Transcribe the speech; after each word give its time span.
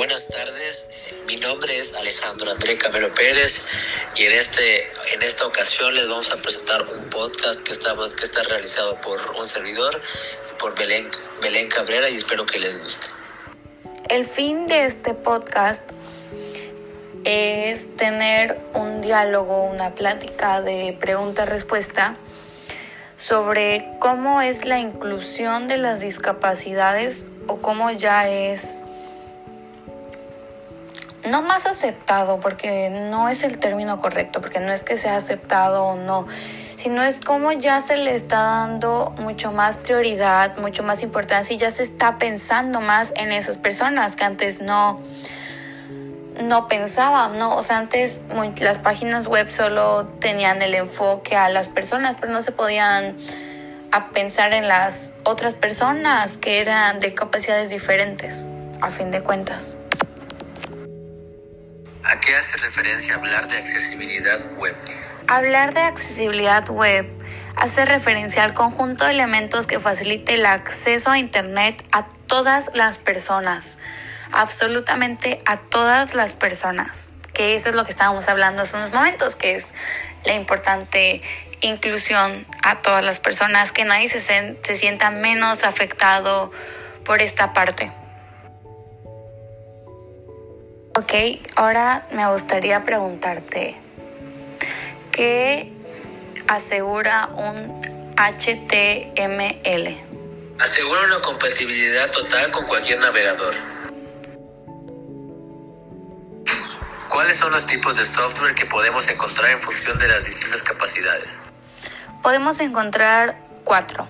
Buenas 0.00 0.28
tardes, 0.28 0.88
mi 1.26 1.36
nombre 1.36 1.78
es 1.78 1.92
Alejandro 1.92 2.50
André 2.50 2.78
Camelo 2.78 3.12
Pérez 3.12 3.60
y 4.16 4.24
en, 4.24 4.32
este, 4.32 4.84
en 5.12 5.20
esta 5.20 5.44
ocasión 5.44 5.94
les 5.94 6.08
vamos 6.08 6.30
a 6.30 6.36
presentar 6.36 6.82
un 6.96 7.04
podcast 7.10 7.60
que, 7.60 7.74
que 7.74 8.24
está 8.24 8.42
realizado 8.44 8.98
por 9.02 9.20
un 9.38 9.44
servidor, 9.44 10.00
por 10.58 10.74
Belén, 10.78 11.10
Belén 11.42 11.68
Cabrera 11.68 12.08
y 12.08 12.16
espero 12.16 12.46
que 12.46 12.58
les 12.58 12.82
guste. 12.82 13.08
El 14.08 14.24
fin 14.24 14.68
de 14.68 14.86
este 14.86 15.12
podcast 15.12 15.82
es 17.24 17.94
tener 17.98 18.58
un 18.72 19.02
diálogo, 19.02 19.64
una 19.64 19.94
plática 19.94 20.62
de 20.62 20.96
pregunta-respuesta 20.98 22.16
sobre 23.18 23.86
cómo 23.98 24.40
es 24.40 24.64
la 24.64 24.78
inclusión 24.78 25.68
de 25.68 25.76
las 25.76 26.00
discapacidades 26.00 27.26
o 27.48 27.58
cómo 27.58 27.90
ya 27.90 28.30
es 28.30 28.78
no 31.30 31.42
más 31.42 31.66
aceptado, 31.66 32.40
porque 32.40 32.90
no 32.90 33.28
es 33.28 33.42
el 33.42 33.58
término 33.58 34.00
correcto, 34.00 34.40
porque 34.40 34.60
no 34.60 34.72
es 34.72 34.82
que 34.82 34.96
sea 34.96 35.16
aceptado 35.16 35.84
o 35.84 35.96
no, 35.96 36.26
sino 36.76 37.02
es 37.02 37.20
como 37.20 37.52
ya 37.52 37.80
se 37.80 37.96
le 37.96 38.14
está 38.14 38.38
dando 38.38 39.14
mucho 39.18 39.52
más 39.52 39.76
prioridad, 39.76 40.56
mucho 40.58 40.82
más 40.82 41.02
importancia 41.02 41.54
y 41.54 41.58
ya 41.58 41.70
se 41.70 41.82
está 41.82 42.18
pensando 42.18 42.80
más 42.80 43.12
en 43.16 43.32
esas 43.32 43.58
personas 43.58 44.16
que 44.16 44.24
antes 44.24 44.60
no 44.60 45.00
no 46.40 46.68
pensaban, 46.68 47.38
¿no? 47.38 47.54
O 47.54 47.62
sea, 47.62 47.76
antes 47.76 48.20
las 48.60 48.78
páginas 48.78 49.26
web 49.26 49.50
solo 49.50 50.06
tenían 50.20 50.62
el 50.62 50.74
enfoque 50.74 51.36
a 51.36 51.50
las 51.50 51.68
personas, 51.68 52.16
pero 52.18 52.32
no 52.32 52.40
se 52.40 52.52
podían 52.52 53.16
a 53.92 54.10
pensar 54.10 54.54
en 54.54 54.68
las 54.68 55.12
otras 55.24 55.54
personas 55.54 56.38
que 56.38 56.60
eran 56.60 56.98
de 57.00 57.14
capacidades 57.14 57.70
diferentes, 57.70 58.48
a 58.80 58.90
fin 58.90 59.10
de 59.10 59.22
cuentas. 59.22 59.79
¿A 62.04 62.18
qué 62.18 62.34
hace 62.34 62.56
referencia 62.56 63.14
hablar 63.14 63.46
de 63.48 63.58
accesibilidad 63.58 64.52
web? 64.56 64.74
Hablar 65.28 65.74
de 65.74 65.82
accesibilidad 65.82 66.68
web 66.68 67.06
hace 67.56 67.84
referencia 67.84 68.42
al 68.44 68.54
conjunto 68.54 69.04
de 69.04 69.10
elementos 69.10 69.66
que 69.66 69.78
facilite 69.78 70.34
el 70.34 70.46
acceso 70.46 71.10
a 71.10 71.18
Internet 71.18 71.84
a 71.92 72.08
todas 72.26 72.70
las 72.72 72.96
personas, 72.96 73.78
absolutamente 74.32 75.42
a 75.44 75.58
todas 75.58 76.14
las 76.14 76.34
personas, 76.34 77.10
que 77.34 77.54
eso 77.54 77.68
es 77.68 77.74
lo 77.74 77.84
que 77.84 77.90
estábamos 77.90 78.28
hablando 78.28 78.62
hace 78.62 78.78
unos 78.78 78.92
momentos, 78.92 79.36
que 79.36 79.56
es 79.56 79.66
la 80.24 80.34
importante 80.34 81.22
inclusión 81.60 82.46
a 82.62 82.80
todas 82.80 83.04
las 83.04 83.20
personas, 83.20 83.72
que 83.72 83.84
nadie 83.84 84.08
se, 84.08 84.20
se 84.20 84.76
sienta 84.76 85.10
menos 85.10 85.64
afectado 85.64 86.50
por 87.04 87.20
esta 87.20 87.52
parte. 87.52 87.92
Ok, 91.00 91.14
ahora 91.56 92.06
me 92.12 92.30
gustaría 92.30 92.84
preguntarte, 92.84 93.74
¿qué 95.10 95.72
asegura 96.46 97.30
un 97.34 98.12
HTML? 98.18 99.96
Asegura 100.58 101.00
una 101.06 101.20
compatibilidad 101.22 102.10
total 102.10 102.50
con 102.50 102.66
cualquier 102.66 103.00
navegador. 103.00 103.54
¿Cuáles 107.08 107.38
son 107.38 107.50
los 107.50 107.64
tipos 107.64 107.96
de 107.96 108.04
software 108.04 108.54
que 108.54 108.66
podemos 108.66 109.08
encontrar 109.08 109.52
en 109.52 109.60
función 109.60 109.98
de 109.98 110.06
las 110.06 110.22
distintas 110.22 110.62
capacidades? 110.62 111.38
Podemos 112.22 112.60
encontrar 112.60 113.38
cuatro. 113.64 114.06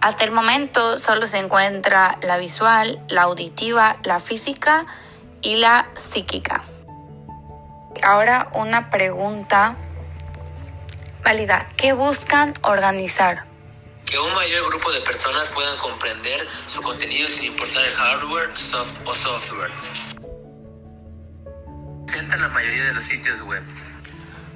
Hasta 0.00 0.24
el 0.24 0.32
momento 0.32 0.98
solo 0.98 1.28
se 1.28 1.38
encuentra 1.38 2.18
la 2.20 2.36
visual, 2.38 3.00
la 3.06 3.22
auditiva, 3.22 3.98
la 4.02 4.18
física 4.18 4.86
y 5.44 5.56
la 5.56 5.86
psíquica. 5.94 6.64
Ahora 8.02 8.48
una 8.54 8.90
pregunta 8.90 9.76
válida. 11.22 11.68
¿Qué 11.76 11.92
buscan 11.92 12.54
organizar? 12.62 13.44
Que 14.04 14.18
un 14.18 14.34
mayor 14.34 14.66
grupo 14.68 14.90
de 14.90 15.00
personas 15.02 15.48
puedan 15.50 15.76
comprender 15.78 16.46
su 16.66 16.82
contenido 16.82 17.28
sin 17.28 17.44
importar 17.52 17.84
el 17.84 17.94
hardware 17.94 18.56
soft 18.56 18.94
o 19.06 19.14
software. 19.14 19.70
Presentan 22.06 22.40
la 22.40 22.48
mayoría 22.48 22.84
de 22.84 22.94
los 22.94 23.04
sitios 23.04 23.40
web. 23.42 23.62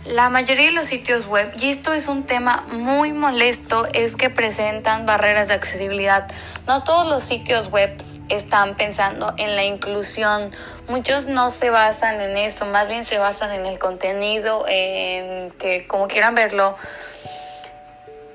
La 0.05 0.31
mayoría 0.31 0.67
de 0.67 0.73
los 0.73 0.89
sitios 0.89 1.27
web, 1.27 1.53
y 1.59 1.71
esto 1.71 1.93
es 1.93 2.09
un 2.09 2.25
tema 2.25 2.65
muy 2.71 3.13
molesto, 3.13 3.87
es 3.93 4.17
que 4.17 4.31
presentan 4.31 5.07
barreras 5.07 5.49
de 5.49 5.55
accesibilidad. 5.55 6.31
No 6.67 6.85
todos 6.85 7.09
los 7.09 7.25
sitios 7.25 7.69
web 7.69 8.01
están 8.29 8.77
pensando 8.77 9.35
en 9.37 9.57
la 9.57 9.65
inclusión. 9.65 10.53
Muchos 10.87 11.27
no 11.27 11.51
se 11.51 11.71
basan 11.71 12.21
en 12.21 12.37
esto, 12.37 12.67
más 12.67 12.89
bien 12.89 13.05
se 13.05 13.19
basan 13.19 13.53
en 13.53 13.67
el 13.67 13.79
contenido, 13.79 14.65
en 14.69 15.51
que 15.53 15.87
como 15.87 16.09
quieran 16.09 16.35
verlo, 16.35 16.77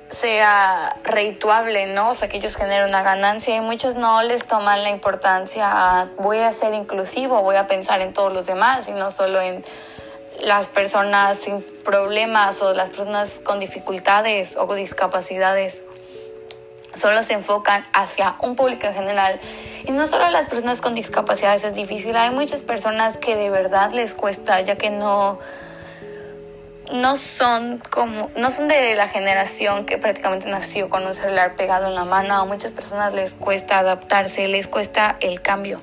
sea 0.10 0.96
reituable, 1.04 1.88
¿no? 1.88 2.12
O 2.12 2.16
sea, 2.16 2.30
que 2.30 2.38
ellos 2.38 2.56
generen 2.56 2.90
una 2.90 3.02
ganancia 3.02 3.56
y 3.56 3.62
muchos 3.62 3.96
no 3.96 4.22
les 4.22 4.46
toman 4.46 4.84
la 4.84 4.90
importancia 4.90 5.70
a 5.72 6.06
voy 6.18 6.40
a 6.40 6.52
ser 6.52 6.74
inclusivo, 6.74 7.42
voy 7.42 7.56
a 7.56 7.68
pensar 7.68 8.02
en 8.02 8.14
todos 8.14 8.32
los 8.32 8.46
demás 8.46 8.88
y 8.88 8.92
no 8.92 9.12
solo 9.12 9.42
en 9.42 9.66
las 10.42 10.68
personas 10.68 11.38
sin 11.38 11.62
problemas 11.84 12.62
o 12.62 12.74
las 12.74 12.90
personas 12.90 13.40
con 13.44 13.60
dificultades 13.60 14.56
o 14.56 14.68
con 14.68 14.78
discapacidades. 14.78 15.84
Solo 16.96 17.24
se 17.24 17.34
enfocan 17.34 17.86
hacia 17.94 18.36
un 18.42 18.56
público 18.56 18.88
en 18.88 18.94
general 18.94 19.40
y 19.86 19.92
no 19.92 20.08
solo 20.08 20.26
a 20.26 20.30
las 20.30 20.46
personas 20.46 20.80
con 20.82 20.94
discapacidades 20.94 21.64
es 21.64 21.74
difícil, 21.74 22.16
hay 22.16 22.32
muchas 22.32 22.62
personas 22.62 23.18
que 23.18 23.36
de 23.36 23.50
verdad 23.50 23.92
les 23.92 24.14
cuesta, 24.14 24.62
ya 24.62 24.76
que 24.78 24.90
no 24.90 25.40
no 26.92 27.16
son 27.16 27.82
como 27.90 28.30
no 28.36 28.52
son 28.52 28.68
de 28.68 28.96
la 28.96 29.08
generación 29.08 29.86
que 29.86 29.98
prácticamente 29.98 30.48
nació 30.50 30.90
con 30.90 31.06
un 31.06 31.14
celular 31.14 31.56
pegado 31.56 31.88
en 31.88 31.96
la 31.96 32.06
mano. 32.06 32.36
A 32.36 32.46
muchas 32.46 32.72
personas 32.72 33.14
les 33.14 33.34
cuesta 33.34 33.80
adaptarse, 33.80 34.48
les 34.48 34.68
cuesta 34.68 35.18
el 35.20 35.42
cambio. 35.42 35.82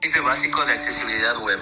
Principio 0.00 0.24
básico 0.24 0.66
de 0.66 0.72
accesibilidad 0.72 1.36
web. 1.42 1.60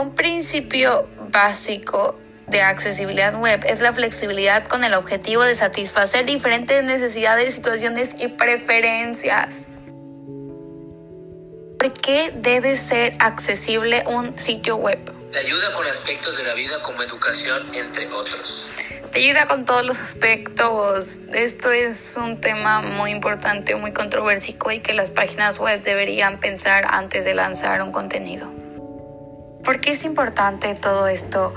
Un 0.00 0.14
principio 0.14 1.08
básico 1.30 2.16
de 2.46 2.62
accesibilidad 2.62 3.34
web 3.34 3.60
es 3.66 3.80
la 3.80 3.92
flexibilidad 3.92 4.66
con 4.66 4.84
el 4.84 4.94
objetivo 4.94 5.42
de 5.42 5.54
satisfacer 5.54 6.26
diferentes 6.26 6.82
necesidades, 6.84 7.54
situaciones 7.54 8.10
y 8.18 8.28
preferencias. 8.28 9.68
¿Por 11.78 11.92
qué 11.92 12.32
debe 12.34 12.76
ser 12.76 13.16
accesible 13.18 14.04
un 14.06 14.38
sitio 14.38 14.76
web? 14.76 14.98
Te 15.30 15.38
ayuda 15.38 15.74
con 15.74 15.86
aspectos 15.86 16.38
de 16.38 16.44
la 16.44 16.54
vida 16.54 16.80
como 16.82 17.02
educación, 17.02 17.62
entre 17.74 18.06
otros. 18.06 18.72
Te 19.10 19.18
ayuda 19.18 19.46
con 19.46 19.64
todos 19.64 19.84
los 19.84 20.00
aspectos. 20.00 21.18
Esto 21.32 21.72
es 21.72 22.16
un 22.16 22.40
tema 22.40 22.82
muy 22.82 23.10
importante, 23.10 23.74
muy 23.74 23.92
controversico 23.92 24.70
y 24.70 24.80
que 24.80 24.94
las 24.94 25.10
páginas 25.10 25.58
web 25.58 25.82
deberían 25.82 26.40
pensar 26.40 26.86
antes 26.88 27.24
de 27.24 27.34
lanzar 27.34 27.82
un 27.82 27.92
contenido. 27.92 28.50
¿Por 29.64 29.80
qué 29.80 29.92
es 29.92 30.04
importante 30.04 30.74
todo 30.74 31.06
esto? 31.06 31.54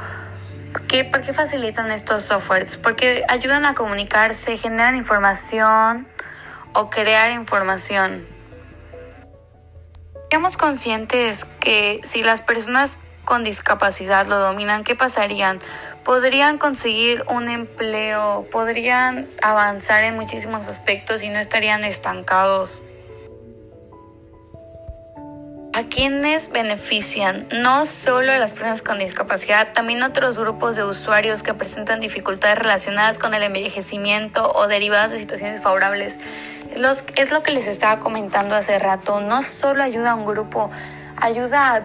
¿Por 0.77 0.85
qué, 0.85 1.03
¿Por 1.03 1.21
qué 1.21 1.33
facilitan 1.33 1.89
estos 1.89 2.21
softwares? 2.21 2.77
Porque 2.77 3.23
ayudan 3.29 3.65
a 3.65 3.73
comunicarse, 3.73 4.57
generan 4.57 4.95
información 4.95 6.07
o 6.73 6.91
crear 6.91 7.31
información. 7.31 8.27
Seamos 10.29 10.55
conscientes 10.55 11.45
que 11.59 11.99
si 12.03 12.21
las 12.21 12.41
personas 12.41 12.99
con 13.25 13.43
discapacidad 13.43 14.27
lo 14.27 14.37
dominan, 14.37 14.83
¿qué 14.83 14.93
pasarían? 14.93 15.57
Podrían 16.03 16.59
conseguir 16.59 17.25
un 17.27 17.49
empleo, 17.49 18.47
podrían 18.51 19.27
avanzar 19.41 20.03
en 20.03 20.13
muchísimos 20.13 20.67
aspectos 20.67 21.23
y 21.23 21.29
no 21.29 21.39
estarían 21.39 21.85
estancados. 21.85 22.83
¿A 25.77 25.83
quiénes 25.83 26.49
benefician? 26.49 27.45
No 27.51 27.85
solo 27.85 28.31
a 28.31 28.39
las 28.39 28.49
personas 28.49 28.81
con 28.81 28.97
discapacidad, 28.97 29.73
también 29.73 30.01
otros 30.01 30.39
grupos 30.39 30.75
de 30.75 30.83
usuarios 30.83 31.43
que 31.43 31.53
presentan 31.53 31.99
dificultades 31.99 32.57
relacionadas 32.57 33.19
con 33.19 33.35
el 33.35 33.43
envejecimiento 33.43 34.51
o 34.53 34.67
derivadas 34.67 35.11
de 35.11 35.19
situaciones 35.19 35.61
favorables. 35.61 36.17
Los, 36.75 37.03
es 37.15 37.29
lo 37.29 37.43
que 37.43 37.51
les 37.51 37.67
estaba 37.67 37.99
comentando 37.99 38.55
hace 38.55 38.79
rato. 38.79 39.21
No 39.21 39.43
solo 39.43 39.83
ayuda 39.83 40.13
a 40.13 40.15
un 40.15 40.25
grupo, 40.25 40.71
ayuda 41.15 41.75
a 41.75 41.81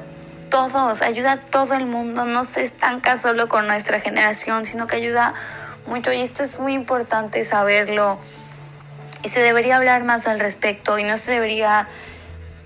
todos, 0.49 1.03
ayuda 1.03 1.33
a 1.33 1.37
todo 1.37 1.75
el 1.75 1.85
mundo. 1.85 2.25
No 2.25 2.45
se 2.45 2.63
estanca 2.63 3.19
solo 3.19 3.51
con 3.51 3.67
nuestra 3.67 4.01
generación, 4.01 4.65
sino 4.65 4.87
que 4.87 4.97
ayuda 4.97 5.35
mucho. 5.87 6.11
Y 6.13 6.23
esto 6.23 6.43
es 6.43 6.59
muy 6.59 6.73
importante 6.73 7.45
saberlo. 7.45 8.19
Y 9.23 9.29
se 9.29 9.41
debería 9.41 9.77
hablar 9.77 10.03
más 10.05 10.27
al 10.27 10.41
respecto 10.41 10.99
y 10.99 11.05
no 11.05 11.19
se 11.19 11.31
debería 11.31 11.89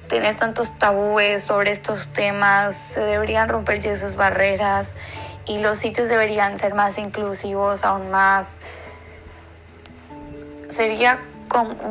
tener 0.09 0.37
tantos 0.37 0.77
tabúes 0.79 1.43
sobre 1.43 1.71
estos 1.71 2.09
temas, 2.09 2.75
se 2.77 3.01
deberían 3.01 3.49
romper 3.49 3.81
ya 3.81 3.93
esas 3.93 4.17
barreras 4.17 4.95
y 5.47 5.61
los 5.61 5.79
sitios 5.79 6.09
deberían 6.09 6.59
ser 6.59 6.75
más 6.75 6.99
inclusivos, 6.99 7.85
aún 7.85 8.11
más. 8.11 8.57
Sería 10.71 11.21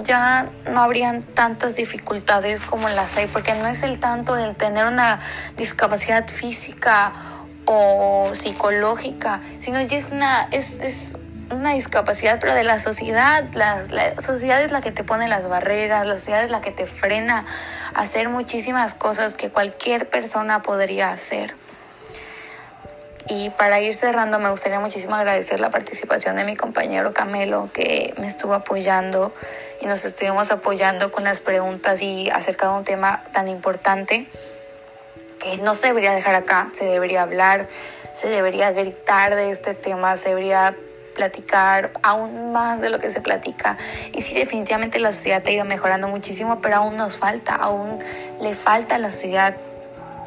ya 0.03 0.49
no 0.69 0.81
habrían 0.81 1.23
tantas 1.23 1.75
dificultades 1.75 2.65
como 2.65 2.89
las 2.89 3.15
hay, 3.17 3.27
porque 3.27 3.53
no 3.55 3.67
es 3.67 3.83
el 3.83 3.99
tanto 3.99 4.37
el 4.37 4.55
tener 4.55 4.85
una 4.85 5.19
discapacidad 5.57 6.27
física 6.27 7.13
o 7.65 8.29
psicológica, 8.33 9.41
sino 9.57 9.81
ya 9.81 9.97
es 9.97 10.09
una, 10.11 10.43
es 10.51 11.15
una 11.51 11.73
discapacidad, 11.73 12.39
pero 12.39 12.53
de 12.53 12.63
la 12.63 12.79
sociedad. 12.79 13.43
La, 13.53 13.83
la, 13.89 14.19
sociedad 14.19 14.61
es 14.61 14.71
la 14.71 14.81
que 14.81 14.91
te 14.91 15.03
pone 15.03 15.27
las 15.27 15.47
barreras, 15.47 16.05
la 16.07 16.17
sociedad 16.17 16.43
es 16.43 16.51
la 16.51 16.61
que 16.61 16.71
te 16.71 16.85
frena 16.85 17.45
a 17.93 18.01
hacer 18.01 18.29
muchísimas 18.29 18.93
cosas 18.93 19.35
que 19.35 19.49
cualquier 19.49 20.09
persona 20.09 20.61
podría 20.61 21.11
hacer. 21.11 21.55
Y 23.27 23.49
para 23.51 23.81
ir 23.81 23.93
cerrando, 23.95 24.37
me 24.37 24.51
gustaría 24.51 24.79
muchísimo 24.79 25.15
agradecer 25.15 25.59
la 25.59 25.71
participación 25.71 26.35
de 26.35 26.43
mi 26.43 26.55
compañero 26.55 27.11
Camelo, 27.11 27.69
que 27.73 28.13
me 28.19 28.27
estuvo 28.27 28.53
apoyando 28.53 29.33
y 29.81 29.87
nos 29.87 30.05
estuvimos 30.05 30.51
apoyando 30.51 31.11
con 31.11 31.23
las 31.23 31.39
preguntas 31.39 32.03
y 32.03 32.29
acerca 32.29 32.67
de 32.67 32.77
un 32.77 32.83
tema 32.83 33.23
tan 33.31 33.47
importante 33.47 34.27
que 35.39 35.57
no 35.57 35.73
se 35.73 35.87
debería 35.87 36.13
dejar 36.13 36.35
acá, 36.35 36.69
se 36.73 36.85
debería 36.85 37.23
hablar, 37.23 37.67
se 38.13 38.29
debería 38.29 38.71
gritar 38.71 39.35
de 39.35 39.49
este 39.49 39.73
tema, 39.73 40.15
se 40.17 40.29
debería 40.29 40.75
platicar 41.15 41.91
aún 42.03 42.51
más 42.51 42.79
de 42.81 42.91
lo 42.91 42.99
que 42.99 43.09
se 43.09 43.21
platica. 43.21 43.77
Y 44.13 44.21
sí, 44.21 44.35
definitivamente 44.35 44.99
la 44.99 45.11
sociedad 45.11 45.41
ha 45.43 45.49
ido 45.49 45.65
mejorando 45.65 46.07
muchísimo, 46.07 46.61
pero 46.61 46.75
aún 46.75 46.97
nos 46.97 47.17
falta, 47.17 47.55
aún 47.55 47.97
le 48.39 48.53
falta 48.53 48.95
a 48.95 48.97
la 48.99 49.09
sociedad 49.09 49.55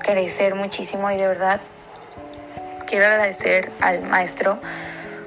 crecer 0.03 0.57
muchísimo 0.57 1.11
y 1.13 1.17
de 1.17 1.29
verdad 1.29 1.61
quiero 2.87 3.07
agradecer 3.07 3.71
al 3.81 4.03
maestro 4.03 4.59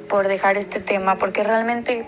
por 0.09 0.27
dejar 0.27 0.57
este 0.57 0.81
tema, 0.81 1.17
porque 1.17 1.43
realmente 1.43 2.05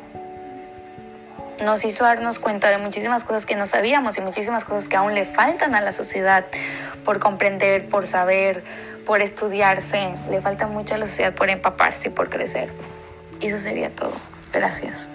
nos 1.63 1.85
hizo 1.85 2.03
darnos 2.03 2.39
cuenta 2.39 2.69
de 2.69 2.77
muchísimas 2.77 3.23
cosas 3.23 3.45
que 3.45 3.55
no 3.55 3.65
sabíamos 3.65 4.17
y 4.17 4.21
muchísimas 4.21 4.65
cosas 4.65 4.89
que 4.89 4.97
aún 4.97 5.13
le 5.13 5.23
faltan 5.23 5.75
a 5.75 5.81
la 5.81 5.91
sociedad 5.91 6.45
por 7.05 7.19
comprender, 7.19 7.87
por 7.87 8.07
saber, 8.07 8.63
por 9.05 9.21
estudiarse. 9.21 10.15
Le 10.29 10.41
falta 10.41 10.67
mucho 10.67 10.95
a 10.95 10.97
la 10.97 11.05
sociedad 11.05 11.33
por 11.33 11.49
empaparse 11.49 12.09
y 12.09 12.11
por 12.11 12.29
crecer. 12.29 12.69
Eso 13.43 13.57
sería 13.57 13.89
todo. 13.89 14.13
Gracias. 14.53 15.09